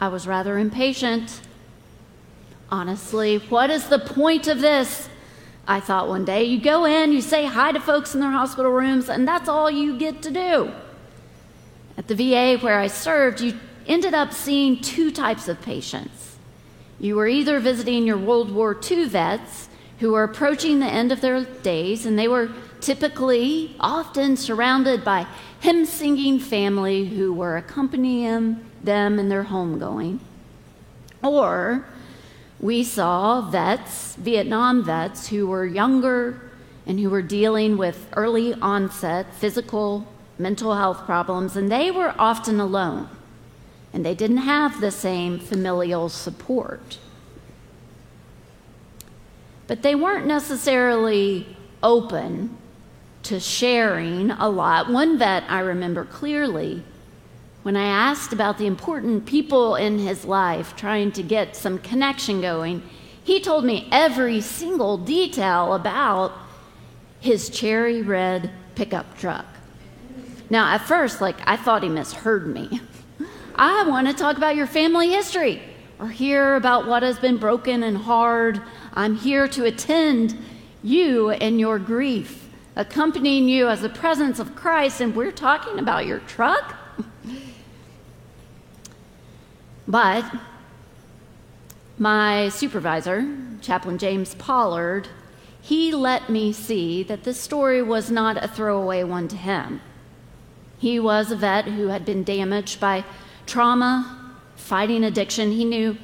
I 0.00 0.08
was 0.08 0.26
rather 0.26 0.58
impatient. 0.58 1.40
Honestly, 2.70 3.38
what 3.38 3.70
is 3.70 3.88
the 3.88 3.98
point 3.98 4.46
of 4.46 4.60
this? 4.60 5.08
I 5.66 5.80
thought 5.80 6.06
one 6.08 6.24
day. 6.24 6.44
You 6.44 6.60
go 6.60 6.84
in, 6.84 7.10
you 7.10 7.20
say 7.20 7.46
hi 7.46 7.72
to 7.72 7.80
folks 7.80 8.14
in 8.14 8.20
their 8.20 8.30
hospital 8.30 8.70
rooms, 8.70 9.08
and 9.08 9.26
that's 9.26 9.48
all 9.48 9.68
you 9.68 9.98
get 9.98 10.22
to 10.22 10.30
do. 10.30 10.72
At 11.96 12.08
the 12.08 12.14
VA 12.14 12.58
where 12.58 12.78
I 12.78 12.88
served, 12.88 13.40
you 13.40 13.58
ended 13.86 14.14
up 14.14 14.32
seeing 14.32 14.80
two 14.80 15.10
types 15.10 15.48
of 15.48 15.62
patients. 15.62 16.36
You 16.98 17.16
were 17.16 17.28
either 17.28 17.60
visiting 17.60 18.06
your 18.06 18.18
World 18.18 18.50
War 18.50 18.78
II 18.90 19.06
vets 19.06 19.68
who 20.00 20.12
were 20.12 20.24
approaching 20.24 20.78
the 20.78 20.86
end 20.86 21.10
of 21.10 21.20
their 21.20 21.44
days, 21.44 22.04
and 22.04 22.18
they 22.18 22.28
were 22.28 22.50
typically 22.80 23.74
often 23.80 24.36
surrounded 24.36 25.04
by 25.04 25.26
hymn 25.60 25.86
singing 25.86 26.38
family 26.38 27.06
who 27.06 27.32
were 27.32 27.56
accompanying 27.56 28.60
them 28.82 29.18
in 29.18 29.28
their 29.28 29.44
homegoing. 29.44 30.18
Or 31.22 31.86
we 32.60 32.84
saw 32.84 33.40
vets, 33.40 34.16
Vietnam 34.16 34.84
vets, 34.84 35.28
who 35.28 35.46
were 35.46 35.64
younger 35.64 36.40
and 36.86 37.00
who 37.00 37.10
were 37.10 37.22
dealing 37.22 37.76
with 37.76 38.06
early 38.14 38.54
onset 38.54 39.34
physical, 39.34 40.06
mental 40.38 40.74
health 40.74 41.04
problems, 41.06 41.56
and 41.56 41.70
they 41.70 41.90
were 41.90 42.14
often 42.18 42.60
alone. 42.60 43.08
And 43.92 44.04
they 44.04 44.14
didn't 44.14 44.38
have 44.38 44.80
the 44.80 44.90
same 44.90 45.38
familial 45.38 46.08
support. 46.08 46.98
But 49.66 49.82
they 49.82 49.94
weren't 49.94 50.26
necessarily 50.26 51.56
open 51.82 52.56
to 53.24 53.40
sharing 53.40 54.30
a 54.30 54.48
lot. 54.48 54.90
One 54.90 55.18
vet 55.18 55.44
I 55.48 55.60
remember 55.60 56.04
clearly 56.04 56.84
when 57.66 57.74
I 57.74 57.86
asked 57.86 58.32
about 58.32 58.58
the 58.58 58.66
important 58.68 59.26
people 59.26 59.74
in 59.74 59.98
his 59.98 60.24
life, 60.24 60.76
trying 60.76 61.10
to 61.10 61.22
get 61.24 61.56
some 61.56 61.80
connection 61.80 62.40
going, 62.40 62.80
he 63.24 63.40
told 63.40 63.64
me 63.64 63.88
every 63.90 64.40
single 64.40 64.96
detail 64.96 65.74
about 65.74 66.32
his 67.18 67.50
cherry 67.50 68.02
red 68.02 68.52
pickup 68.76 69.18
truck. 69.18 69.46
Now, 70.48 70.72
at 70.74 70.82
first, 70.82 71.20
like, 71.20 71.36
I 71.44 71.56
thought 71.56 71.82
he 71.82 71.88
misheard 71.88 72.46
me. 72.46 72.80
I 73.54 73.84
want 73.88 74.06
to 74.06 74.12
talk 74.12 74.36
about 74.36 74.56
your 74.56 74.66
family 74.66 75.10
history 75.10 75.62
or 75.98 76.08
hear 76.08 76.54
about 76.56 76.86
what 76.86 77.02
has 77.02 77.18
been 77.18 77.38
broken 77.38 77.82
and 77.82 77.96
hard. 77.96 78.60
I'm 78.92 79.16
here 79.16 79.48
to 79.48 79.64
attend 79.64 80.36
you 80.82 81.30
and 81.30 81.58
your 81.58 81.78
grief, 81.78 82.48
accompanying 82.76 83.48
you 83.48 83.68
as 83.68 83.80
the 83.80 83.88
presence 83.88 84.38
of 84.38 84.54
Christ, 84.54 85.00
and 85.00 85.16
we're 85.16 85.32
talking 85.32 85.78
about 85.78 86.06
your 86.06 86.20
truck? 86.20 86.76
But 89.88 90.24
my 91.98 92.48
supervisor, 92.50 93.26
Chaplain 93.62 93.98
James 93.98 94.34
Pollard, 94.34 95.08
he 95.60 95.92
let 95.92 96.28
me 96.28 96.52
see 96.52 97.02
that 97.04 97.24
this 97.24 97.40
story 97.40 97.82
was 97.82 98.10
not 98.10 98.42
a 98.42 98.48
throwaway 98.48 99.02
one 99.02 99.28
to 99.28 99.36
him. 99.36 99.80
He 100.78 101.00
was 101.00 101.30
a 101.30 101.36
vet 101.36 101.66
who 101.66 101.88
had 101.88 102.04
been 102.04 102.24
damaged 102.24 102.80
by 102.80 103.04
trauma, 103.46 104.34
fighting 104.56 105.04
addiction. 105.04 105.52
He 105.52 105.64
knew, 105.64 105.96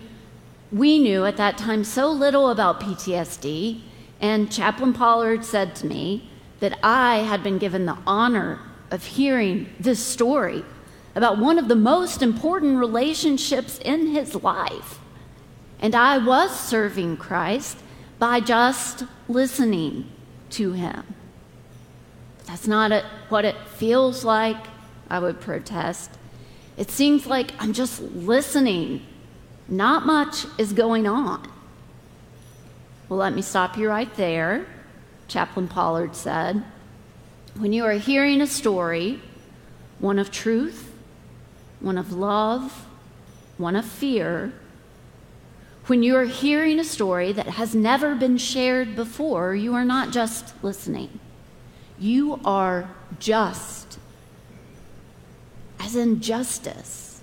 we 0.71 0.99
knew 0.99 1.27
at 1.27 1.37
that 1.37 1.59
time 1.59 1.85
so 1.85 2.11
little 2.11 2.51
about 2.51 2.81
PTSD, 2.81 3.81
and 4.21 4.51
Chaplain 4.51 4.93
Pollard 4.93 5.45
said 5.45 5.75
to 5.77 5.87
me 5.87 6.31
that 6.61 6.79
I 6.83 7.19
had 7.19 7.43
been 7.43 7.59
given 7.59 7.87
the 7.87 7.99
honor 8.07 8.61
of 8.91 9.05
hearing 9.05 9.69
this 9.81 10.05
story 10.05 10.65
about 11.15 11.39
one 11.39 11.59
of 11.59 11.69
the 11.69 11.77
most 11.77 12.23
important 12.23 12.79
relationships 12.79 13.79
in 13.85 14.09
his 14.09 14.35
life. 14.37 15.01
And 15.81 15.95
I 15.95 16.19
was 16.19 16.59
serving 16.59 17.17
Christ 17.17 17.79
by 18.19 18.41
just 18.41 19.05
listening 19.29 20.09
to 20.51 20.73
him. 20.73 21.03
That's 22.47 22.67
not 22.67 22.93
a, 22.93 23.05
what 23.29 23.45
it 23.45 23.57
feels 23.69 24.25
like, 24.25 24.57
I 25.09 25.19
would 25.19 25.41
protest. 25.41 26.11
It 26.77 26.91
seems 26.91 27.27
like 27.27 27.53
I'm 27.59 27.73
just 27.73 28.01
listening. 28.01 29.07
Not 29.69 30.07
much 30.07 30.47
is 30.59 30.73
going 30.73 31.07
on. 31.07 31.49
Well, 33.09 33.19
let 33.19 33.35
me 33.35 33.43
stop 33.43 33.77
you 33.77 33.89
right 33.89 34.13
there. 34.15 34.67
Chaplain 35.29 35.69
Pollard 35.69 36.17
said, 36.17 36.65
When 37.57 37.73
you 37.73 37.85
are 37.85 37.93
hearing 37.93 38.41
a 38.41 38.47
story, 38.47 39.21
one 39.99 40.19
of 40.19 40.31
truth, 40.31 40.93
one 41.81 41.99
of 41.99 42.13
love, 42.13 42.87
one 43.59 43.77
of 43.77 43.85
fear, 43.85 44.53
when 45.87 46.03
you 46.03 46.17
are 46.17 46.25
hearing 46.25 46.79
a 46.79 46.85
story 46.85 47.33
that 47.33 47.47
has 47.49 47.75
never 47.75 48.15
been 48.15 48.39
shared 48.39 48.95
before, 48.95 49.55
you 49.55 49.75
are 49.75 49.85
not 49.85 50.13
just 50.13 50.55
listening. 50.63 51.19
You 52.03 52.41
are 52.45 52.91
just, 53.21 54.01
as 55.79 55.95
in 55.95 56.21
justice. 56.21 57.21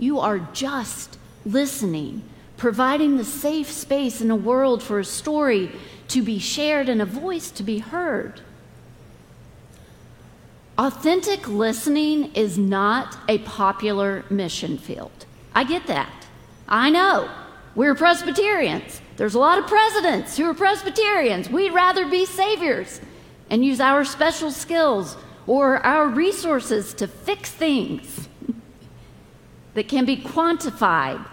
You 0.00 0.18
are 0.18 0.40
just 0.52 1.16
listening, 1.46 2.24
providing 2.56 3.18
the 3.18 3.24
safe 3.24 3.70
space 3.70 4.20
in 4.20 4.32
a 4.32 4.36
world 4.36 4.82
for 4.82 4.98
a 4.98 5.04
story 5.04 5.70
to 6.08 6.22
be 6.22 6.40
shared 6.40 6.88
and 6.88 7.00
a 7.00 7.06
voice 7.06 7.52
to 7.52 7.62
be 7.62 7.78
heard. 7.78 8.40
Authentic 10.76 11.46
listening 11.46 12.32
is 12.34 12.58
not 12.58 13.16
a 13.28 13.38
popular 13.38 14.24
mission 14.28 14.76
field. 14.76 15.24
I 15.54 15.62
get 15.62 15.86
that. 15.86 16.26
I 16.68 16.90
know. 16.90 17.30
We're 17.76 17.94
Presbyterians. 17.94 19.00
There's 19.16 19.36
a 19.36 19.38
lot 19.38 19.60
of 19.60 19.68
presidents 19.68 20.36
who 20.36 20.46
are 20.46 20.54
Presbyterians. 20.54 21.48
We'd 21.48 21.72
rather 21.72 22.08
be 22.08 22.24
saviors 22.24 23.00
and 23.50 23.64
use 23.64 23.80
our 23.80 24.04
special 24.04 24.50
skills 24.50 25.16
or 25.46 25.84
our 25.84 26.08
resources 26.08 26.92
to 26.94 27.06
fix 27.06 27.50
things 27.50 28.28
that 29.74 29.88
can 29.88 30.04
be 30.04 30.16
quantified, 30.16 31.24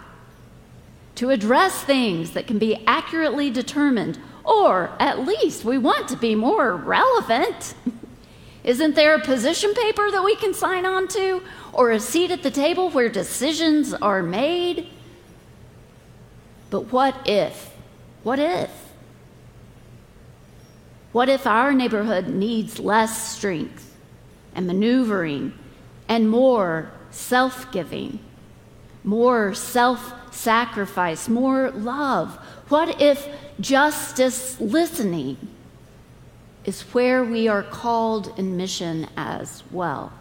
to 1.14 1.30
address 1.30 1.82
things 1.82 2.32
that 2.32 2.46
can 2.46 2.58
be 2.58 2.82
accurately 2.86 3.50
determined, 3.50 4.18
or 4.44 4.90
at 4.98 5.26
least 5.26 5.64
we 5.64 5.78
want 5.78 6.08
to 6.08 6.16
be 6.16 6.34
more 6.34 6.74
relevant. 6.74 7.74
Isn't 8.64 8.96
there 8.96 9.14
a 9.14 9.20
position 9.20 9.72
paper 9.74 10.10
that 10.10 10.24
we 10.24 10.34
can 10.34 10.52
sign 10.52 10.84
on 10.84 11.06
to 11.08 11.42
or 11.72 11.92
a 11.92 12.00
seat 12.00 12.32
at 12.32 12.42
the 12.42 12.50
table 12.50 12.90
where 12.90 13.08
decisions 13.08 13.94
are 13.94 14.22
made? 14.22 14.88
But 16.70 16.92
what 16.92 17.28
if? 17.28 17.70
What 18.24 18.40
if? 18.40 18.85
What 21.16 21.30
if 21.30 21.46
our 21.46 21.72
neighborhood 21.72 22.28
needs 22.28 22.78
less 22.78 23.32
strength 23.32 23.96
and 24.54 24.66
maneuvering 24.66 25.54
and 26.08 26.28
more 26.28 26.90
self 27.10 27.72
giving, 27.72 28.18
more 29.02 29.54
self 29.54 30.12
sacrifice, 30.30 31.26
more 31.26 31.70
love? 31.70 32.34
What 32.68 33.00
if 33.00 33.26
justice 33.58 34.60
listening? 34.60 35.38
is 36.66 36.82
where 36.92 37.24
we 37.24 37.48
are 37.48 37.62
called 37.62 38.34
in 38.38 38.58
mission 38.58 39.08
as 39.16 39.62
well. 39.70 40.12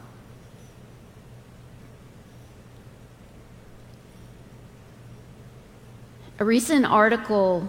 A 6.39 6.45
recent 6.45 6.85
article 6.85 7.67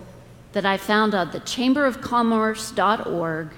that 0.56 0.64
I 0.64 0.78
found 0.78 1.14
on 1.14 1.30
the 1.32 1.40
chamberofcommerce.org 1.40 3.48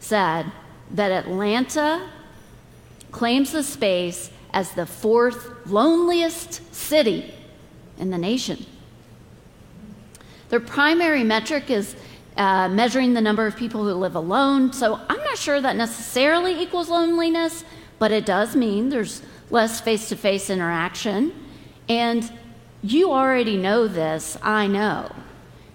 said 0.00 0.52
that 0.90 1.12
Atlanta 1.12 2.10
claims 3.12 3.52
the 3.52 3.62
space 3.62 4.32
as 4.52 4.72
the 4.72 4.84
fourth 4.84 5.52
loneliest 5.66 6.74
city 6.74 7.32
in 7.96 8.10
the 8.10 8.18
nation. 8.18 8.66
Their 10.48 10.58
primary 10.58 11.22
metric 11.22 11.70
is 11.70 11.94
uh, 12.36 12.68
measuring 12.68 13.14
the 13.14 13.20
number 13.20 13.46
of 13.46 13.54
people 13.54 13.84
who 13.84 13.92
live 13.92 14.16
alone. 14.16 14.72
So 14.72 14.98
I'm 15.08 15.18
not 15.18 15.38
sure 15.38 15.60
that 15.60 15.76
necessarily 15.76 16.60
equals 16.60 16.88
loneliness, 16.88 17.62
but 18.00 18.10
it 18.10 18.26
does 18.26 18.56
mean 18.56 18.88
there's 18.88 19.22
less 19.50 19.80
face 19.80 20.08
to 20.08 20.16
face 20.16 20.50
interaction. 20.50 21.32
And 21.88 22.28
you 22.82 23.12
already 23.12 23.56
know 23.56 23.86
this, 23.86 24.36
I 24.42 24.66
know, 24.66 25.12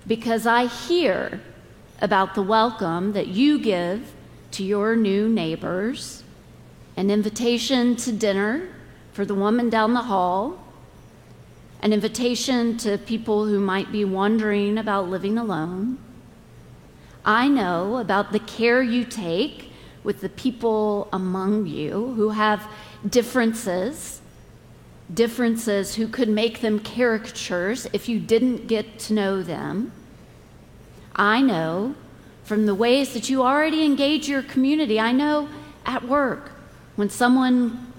because 0.07 0.45
I 0.45 0.65
hear 0.65 1.41
about 2.01 2.35
the 2.35 2.41
welcome 2.41 3.13
that 3.13 3.27
you 3.27 3.59
give 3.59 4.11
to 4.51 4.63
your 4.63 4.95
new 4.95 5.29
neighbors, 5.29 6.23
an 6.97 7.09
invitation 7.09 7.95
to 7.95 8.11
dinner 8.11 8.69
for 9.13 9.25
the 9.25 9.35
woman 9.35 9.69
down 9.69 9.93
the 9.93 10.03
hall, 10.03 10.59
an 11.81 11.93
invitation 11.93 12.77
to 12.77 12.97
people 12.97 13.45
who 13.45 13.59
might 13.59 13.91
be 13.91 14.05
wondering 14.05 14.77
about 14.77 15.09
living 15.09 15.37
alone. 15.37 15.97
I 17.25 17.47
know 17.47 17.97
about 17.97 18.31
the 18.31 18.39
care 18.39 18.81
you 18.81 19.05
take 19.05 19.71
with 20.03 20.19
the 20.19 20.29
people 20.29 21.07
among 21.13 21.65
you 21.67 22.13
who 22.15 22.29
have 22.29 22.67
differences, 23.09 24.21
differences 25.11 25.95
who 25.95 26.07
could 26.07 26.29
make 26.29 26.61
them 26.61 26.79
caricatures 26.79 27.87
if 27.93 28.07
you 28.07 28.19
didn't 28.19 28.67
get 28.67 28.99
to 28.99 29.13
know 29.13 29.41
them. 29.41 29.91
I 31.15 31.41
know 31.41 31.95
from 32.43 32.65
the 32.65 32.75
ways 32.75 33.13
that 33.13 33.29
you 33.29 33.43
already 33.43 33.85
engage 33.85 34.27
your 34.27 34.43
community. 34.43 34.99
I 34.99 35.11
know 35.11 35.49
at 35.85 36.07
work, 36.07 36.51
when 36.95 37.09
someone 37.09 37.93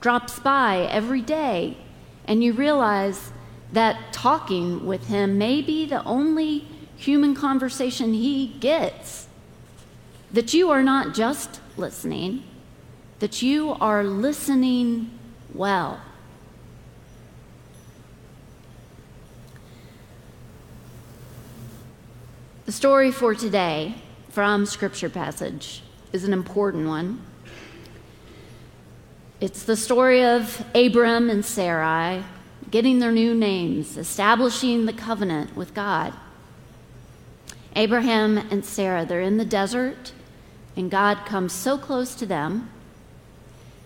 drops 0.00 0.38
by 0.38 0.88
every 0.90 1.20
day 1.20 1.76
and 2.24 2.42
you 2.42 2.52
realize 2.52 3.32
that 3.72 4.12
talking 4.12 4.86
with 4.86 5.08
him 5.08 5.38
may 5.38 5.60
be 5.62 5.86
the 5.86 6.02
only 6.04 6.66
human 6.96 7.34
conversation 7.34 8.12
he 8.12 8.46
gets, 8.60 9.26
that 10.32 10.52
you 10.54 10.70
are 10.70 10.82
not 10.82 11.14
just 11.14 11.60
listening, 11.76 12.42
that 13.20 13.42
you 13.42 13.76
are 13.80 14.04
listening 14.04 15.10
well. 15.54 16.00
The 22.70 22.76
story 22.76 23.10
for 23.10 23.34
today 23.34 23.96
from 24.28 24.64
Scripture 24.64 25.10
passage 25.10 25.82
is 26.12 26.22
an 26.22 26.32
important 26.32 26.86
one. 26.86 27.20
It's 29.40 29.64
the 29.64 29.74
story 29.74 30.24
of 30.24 30.64
Abram 30.72 31.30
and 31.30 31.44
Sarai 31.44 32.22
getting 32.70 33.00
their 33.00 33.10
new 33.10 33.34
names, 33.34 33.96
establishing 33.96 34.86
the 34.86 34.92
covenant 34.92 35.56
with 35.56 35.74
God. 35.74 36.14
Abraham 37.74 38.38
and 38.38 38.64
Sarah, 38.64 39.04
they're 39.04 39.20
in 39.20 39.36
the 39.36 39.44
desert, 39.44 40.12
and 40.76 40.92
God 40.92 41.26
comes 41.26 41.52
so 41.52 41.76
close 41.76 42.14
to 42.14 42.24
them, 42.24 42.70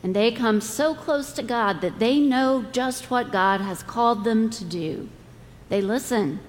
and 0.02 0.14
they 0.14 0.30
come 0.30 0.60
so 0.60 0.94
close 0.94 1.32
to 1.32 1.42
God 1.42 1.80
that 1.80 2.00
they 2.00 2.20
know 2.20 2.66
just 2.70 3.10
what 3.10 3.32
God 3.32 3.62
has 3.62 3.82
called 3.82 4.24
them 4.24 4.50
to 4.50 4.62
do. 4.62 5.08
They 5.70 5.80
listen. 5.80 6.40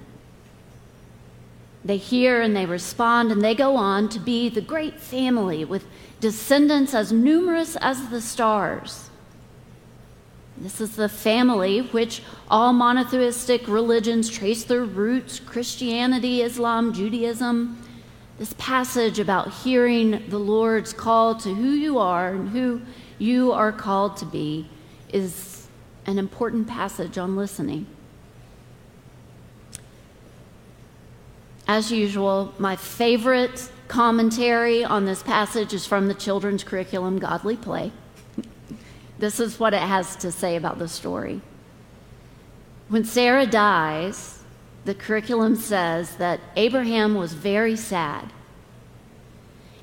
They 1.85 1.97
hear 1.97 2.41
and 2.41 2.55
they 2.55 2.65
respond, 2.65 3.31
and 3.31 3.43
they 3.43 3.53
go 3.53 3.75
on 3.75 4.09
to 4.09 4.19
be 4.19 4.49
the 4.49 4.59
great 4.59 4.99
family 4.99 5.63
with 5.63 5.85
descendants 6.19 6.95
as 6.95 7.11
numerous 7.11 7.75
as 7.75 8.09
the 8.09 8.21
stars. 8.21 9.11
This 10.57 10.81
is 10.81 10.95
the 10.95 11.09
family 11.09 11.81
which 11.81 12.23
all 12.49 12.73
monotheistic 12.73 13.67
religions 13.67 14.29
trace 14.29 14.63
their 14.63 14.83
roots 14.83 15.39
Christianity, 15.39 16.41
Islam, 16.41 16.91
Judaism. 16.91 17.77
This 18.39 18.55
passage 18.57 19.19
about 19.19 19.53
hearing 19.53 20.27
the 20.29 20.39
Lord's 20.39 20.91
call 20.91 21.35
to 21.35 21.53
who 21.53 21.69
you 21.69 21.99
are 21.99 22.29
and 22.29 22.49
who 22.49 22.81
you 23.19 23.51
are 23.51 23.71
called 23.71 24.17
to 24.17 24.25
be 24.25 24.69
is 25.09 25.67
an 26.07 26.17
important 26.17 26.67
passage 26.67 27.19
on 27.19 27.35
listening. 27.35 27.85
As 31.67 31.91
usual, 31.91 32.53
my 32.59 32.75
favorite 32.75 33.71
commentary 33.87 34.83
on 34.83 35.05
this 35.05 35.23
passage 35.23 35.73
is 35.73 35.85
from 35.85 36.07
the 36.07 36.13
children's 36.13 36.63
curriculum, 36.63 37.17
Godly 37.17 37.57
Play. 37.57 37.91
this 39.19 39.39
is 39.39 39.59
what 39.59 39.73
it 39.73 39.81
has 39.81 40.15
to 40.17 40.31
say 40.31 40.55
about 40.55 40.77
the 40.77 40.87
story. 40.87 41.41
When 42.87 43.03
Sarah 43.03 43.47
dies, 43.47 44.43
the 44.85 44.93
curriculum 44.93 45.55
says 45.55 46.17
that 46.17 46.39
Abraham 46.55 47.15
was 47.15 47.33
very 47.33 47.75
sad 47.75 48.31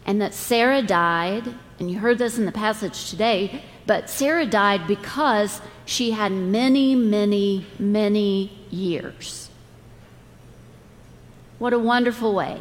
and 0.07 0.21
that 0.21 0.35
Sarah 0.35 0.83
died, 0.83 1.55
and 1.79 1.91
you 1.91 1.99
heard 1.99 2.19
this 2.19 2.39
in 2.39 2.45
the 2.45 2.53
passage 2.53 3.11
today, 3.11 3.63
but 3.87 4.09
Sarah 4.09 4.47
died 4.47 4.87
because 4.87 5.61
she 5.85 6.13
had 6.13 6.33
many, 6.33 6.95
many, 6.95 7.67
many 7.79 8.53
years. 8.71 9.51
What 11.63 11.73
a 11.73 11.79
wonderful 11.79 12.35
way 12.35 12.61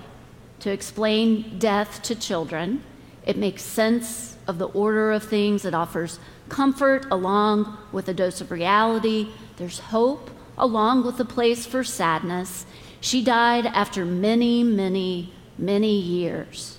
to 0.60 0.70
explain 0.70 1.58
death 1.58 2.04
to 2.04 2.14
children. 2.14 2.84
It 3.26 3.36
makes 3.36 3.64
sense 3.64 4.38
of 4.46 4.60
the 4.60 4.68
order 4.68 5.12
of 5.12 5.24
things. 5.24 5.66
It 5.66 5.74
offers 5.74 6.20
comfort 6.50 7.08
along 7.10 7.80
with 7.92 8.08
a 8.10 8.14
dose 8.14 8.42
of 8.42 8.52
reality. 8.52 9.30
There's 9.58 9.80
hope 9.80 10.30
along 10.56 11.04
with 11.04 11.20
a 11.20 11.26
place 11.26 11.66
for 11.66 11.84
sadness. 11.84 12.68
She 13.00 13.24
died 13.24 13.66
after 13.66 14.06
many, 14.06 14.64
many, 14.64 15.34
many 15.58 16.00
years. 16.00 16.78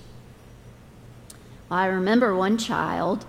I 1.69 1.87
remember 1.87 2.33
one 2.33 2.57
child, 2.57 3.25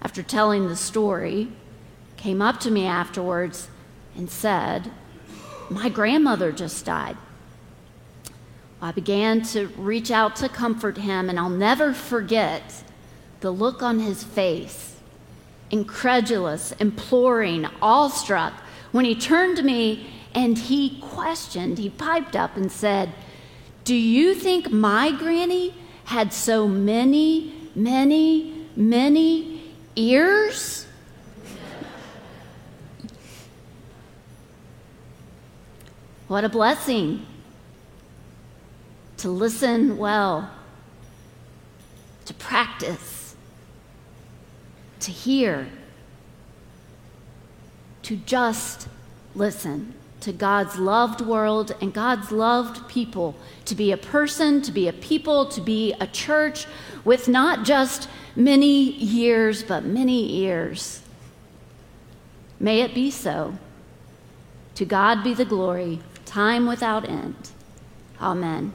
after 0.00 0.22
telling 0.22 0.68
the 0.68 0.76
story, 0.76 1.48
came 2.16 2.42
up 2.42 2.60
to 2.60 2.70
me 2.70 2.86
afterwards 2.86 3.66
and 4.16 4.30
said, 4.30 4.92
My 5.68 5.88
grandmother 5.88 6.52
just 6.52 6.84
died. 6.84 7.16
I 8.80 8.92
began 8.92 9.42
to 9.42 9.66
reach 9.76 10.10
out 10.10 10.36
to 10.36 10.48
comfort 10.48 10.98
him, 10.98 11.28
and 11.28 11.38
I'll 11.38 11.48
never 11.48 11.92
forget 11.92 12.84
the 13.40 13.50
look 13.50 13.82
on 13.82 13.98
his 14.00 14.24
face 14.24 14.96
incredulous, 15.70 16.72
imploring, 16.72 17.66
awestruck 17.82 18.54
when 18.92 19.04
he 19.04 19.14
turned 19.14 19.56
to 19.58 19.62
me 19.62 20.08
and 20.34 20.56
he 20.56 20.98
questioned, 21.00 21.78
he 21.78 21.90
piped 21.90 22.34
up 22.36 22.56
and 22.56 22.72
said, 22.72 23.12
Do 23.84 23.94
you 23.94 24.34
think 24.34 24.70
my 24.70 25.10
granny 25.10 25.74
had 26.04 26.32
so 26.32 26.66
many, 26.66 27.54
many, 27.74 28.66
many 28.76 29.62
ears? 29.96 30.86
what 36.28 36.44
a 36.44 36.48
blessing 36.48 37.26
to 39.18 39.28
listen 39.28 39.98
well, 39.98 40.50
to 42.24 42.34
practice, 42.34 43.34
to 45.00 45.10
hear, 45.10 45.68
to 48.02 48.16
just 48.16 48.88
listen 49.34 49.94
to 50.20 50.32
God's 50.32 50.78
loved 50.78 51.20
world 51.20 51.74
and 51.80 51.92
God's 51.92 52.32
loved 52.32 52.88
people, 52.88 53.36
to 53.64 53.74
be 53.74 53.92
a 53.92 53.96
person, 53.96 54.62
to 54.62 54.72
be 54.72 54.88
a 54.88 54.92
people, 54.92 55.46
to 55.46 55.60
be 55.60 55.94
a 56.00 56.06
church 56.06 56.66
with 57.04 57.28
not 57.28 57.64
just 57.64 58.08
many 58.34 58.92
years, 58.92 59.62
but 59.62 59.84
many 59.84 60.40
ears. 60.40 61.02
May 62.60 62.80
it 62.80 62.94
be 62.94 63.10
so. 63.10 63.56
To 64.76 64.84
God 64.84 65.24
be 65.24 65.34
the 65.34 65.44
glory, 65.44 66.00
time 66.24 66.66
without 66.66 67.08
end. 67.08 67.50
Amen. 68.20 68.72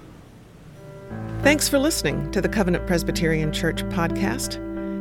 Thanks 1.44 1.68
for 1.68 1.78
listening 1.78 2.32
to 2.32 2.40
the 2.40 2.48
Covenant 2.48 2.88
Presbyterian 2.88 3.52
Church 3.52 3.84
podcast. 3.90 4.58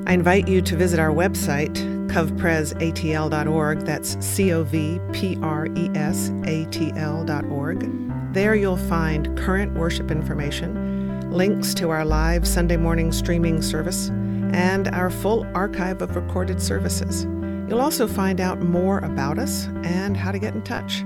I 0.09 0.12
invite 0.12 0.48
you 0.48 0.61
to 0.62 0.76
visit 0.76 0.98
our 0.98 1.11
website, 1.11 1.72
covpresatl.org. 2.09 3.78
That's 3.83 4.26
C 4.26 4.52
O 4.52 4.64
V 4.64 5.00
P 5.12 5.38
R 5.40 5.66
E 5.66 5.88
S 5.94 6.31
A 6.44 6.64
T 6.72 6.92
L.org. 6.96 8.35
There 8.35 8.57
you'll 8.57 8.76
find 8.76 9.38
current 9.38 9.74
worship 9.74 10.11
information, 10.11 11.31
links 11.31 11.74
to 11.74 11.90
our 11.90 12.05
live 12.05 12.44
Sunday 12.44 12.76
morning 12.76 13.12
streaming 13.12 13.62
service, 13.62 14.09
and 14.52 14.88
our 14.88 15.11
full 15.11 15.46
archive 15.55 16.02
of 16.02 16.16
recorded 16.16 16.61
services. 16.61 17.22
You'll 17.68 17.81
also 17.81 18.09
find 18.09 18.40
out 18.40 18.61
more 18.61 18.98
about 18.98 19.38
us 19.38 19.66
and 19.85 20.16
how 20.16 20.33
to 20.33 20.40
get 20.40 20.55
in 20.57 20.62
touch. 20.62 21.05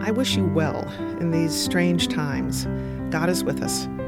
I 0.00 0.10
wish 0.10 0.36
you 0.36 0.46
well 0.46 0.90
in 1.20 1.32
these 1.32 1.54
strange 1.54 2.08
times. 2.08 2.64
God 3.10 3.28
is 3.28 3.44
with 3.44 3.62
us. 3.62 3.86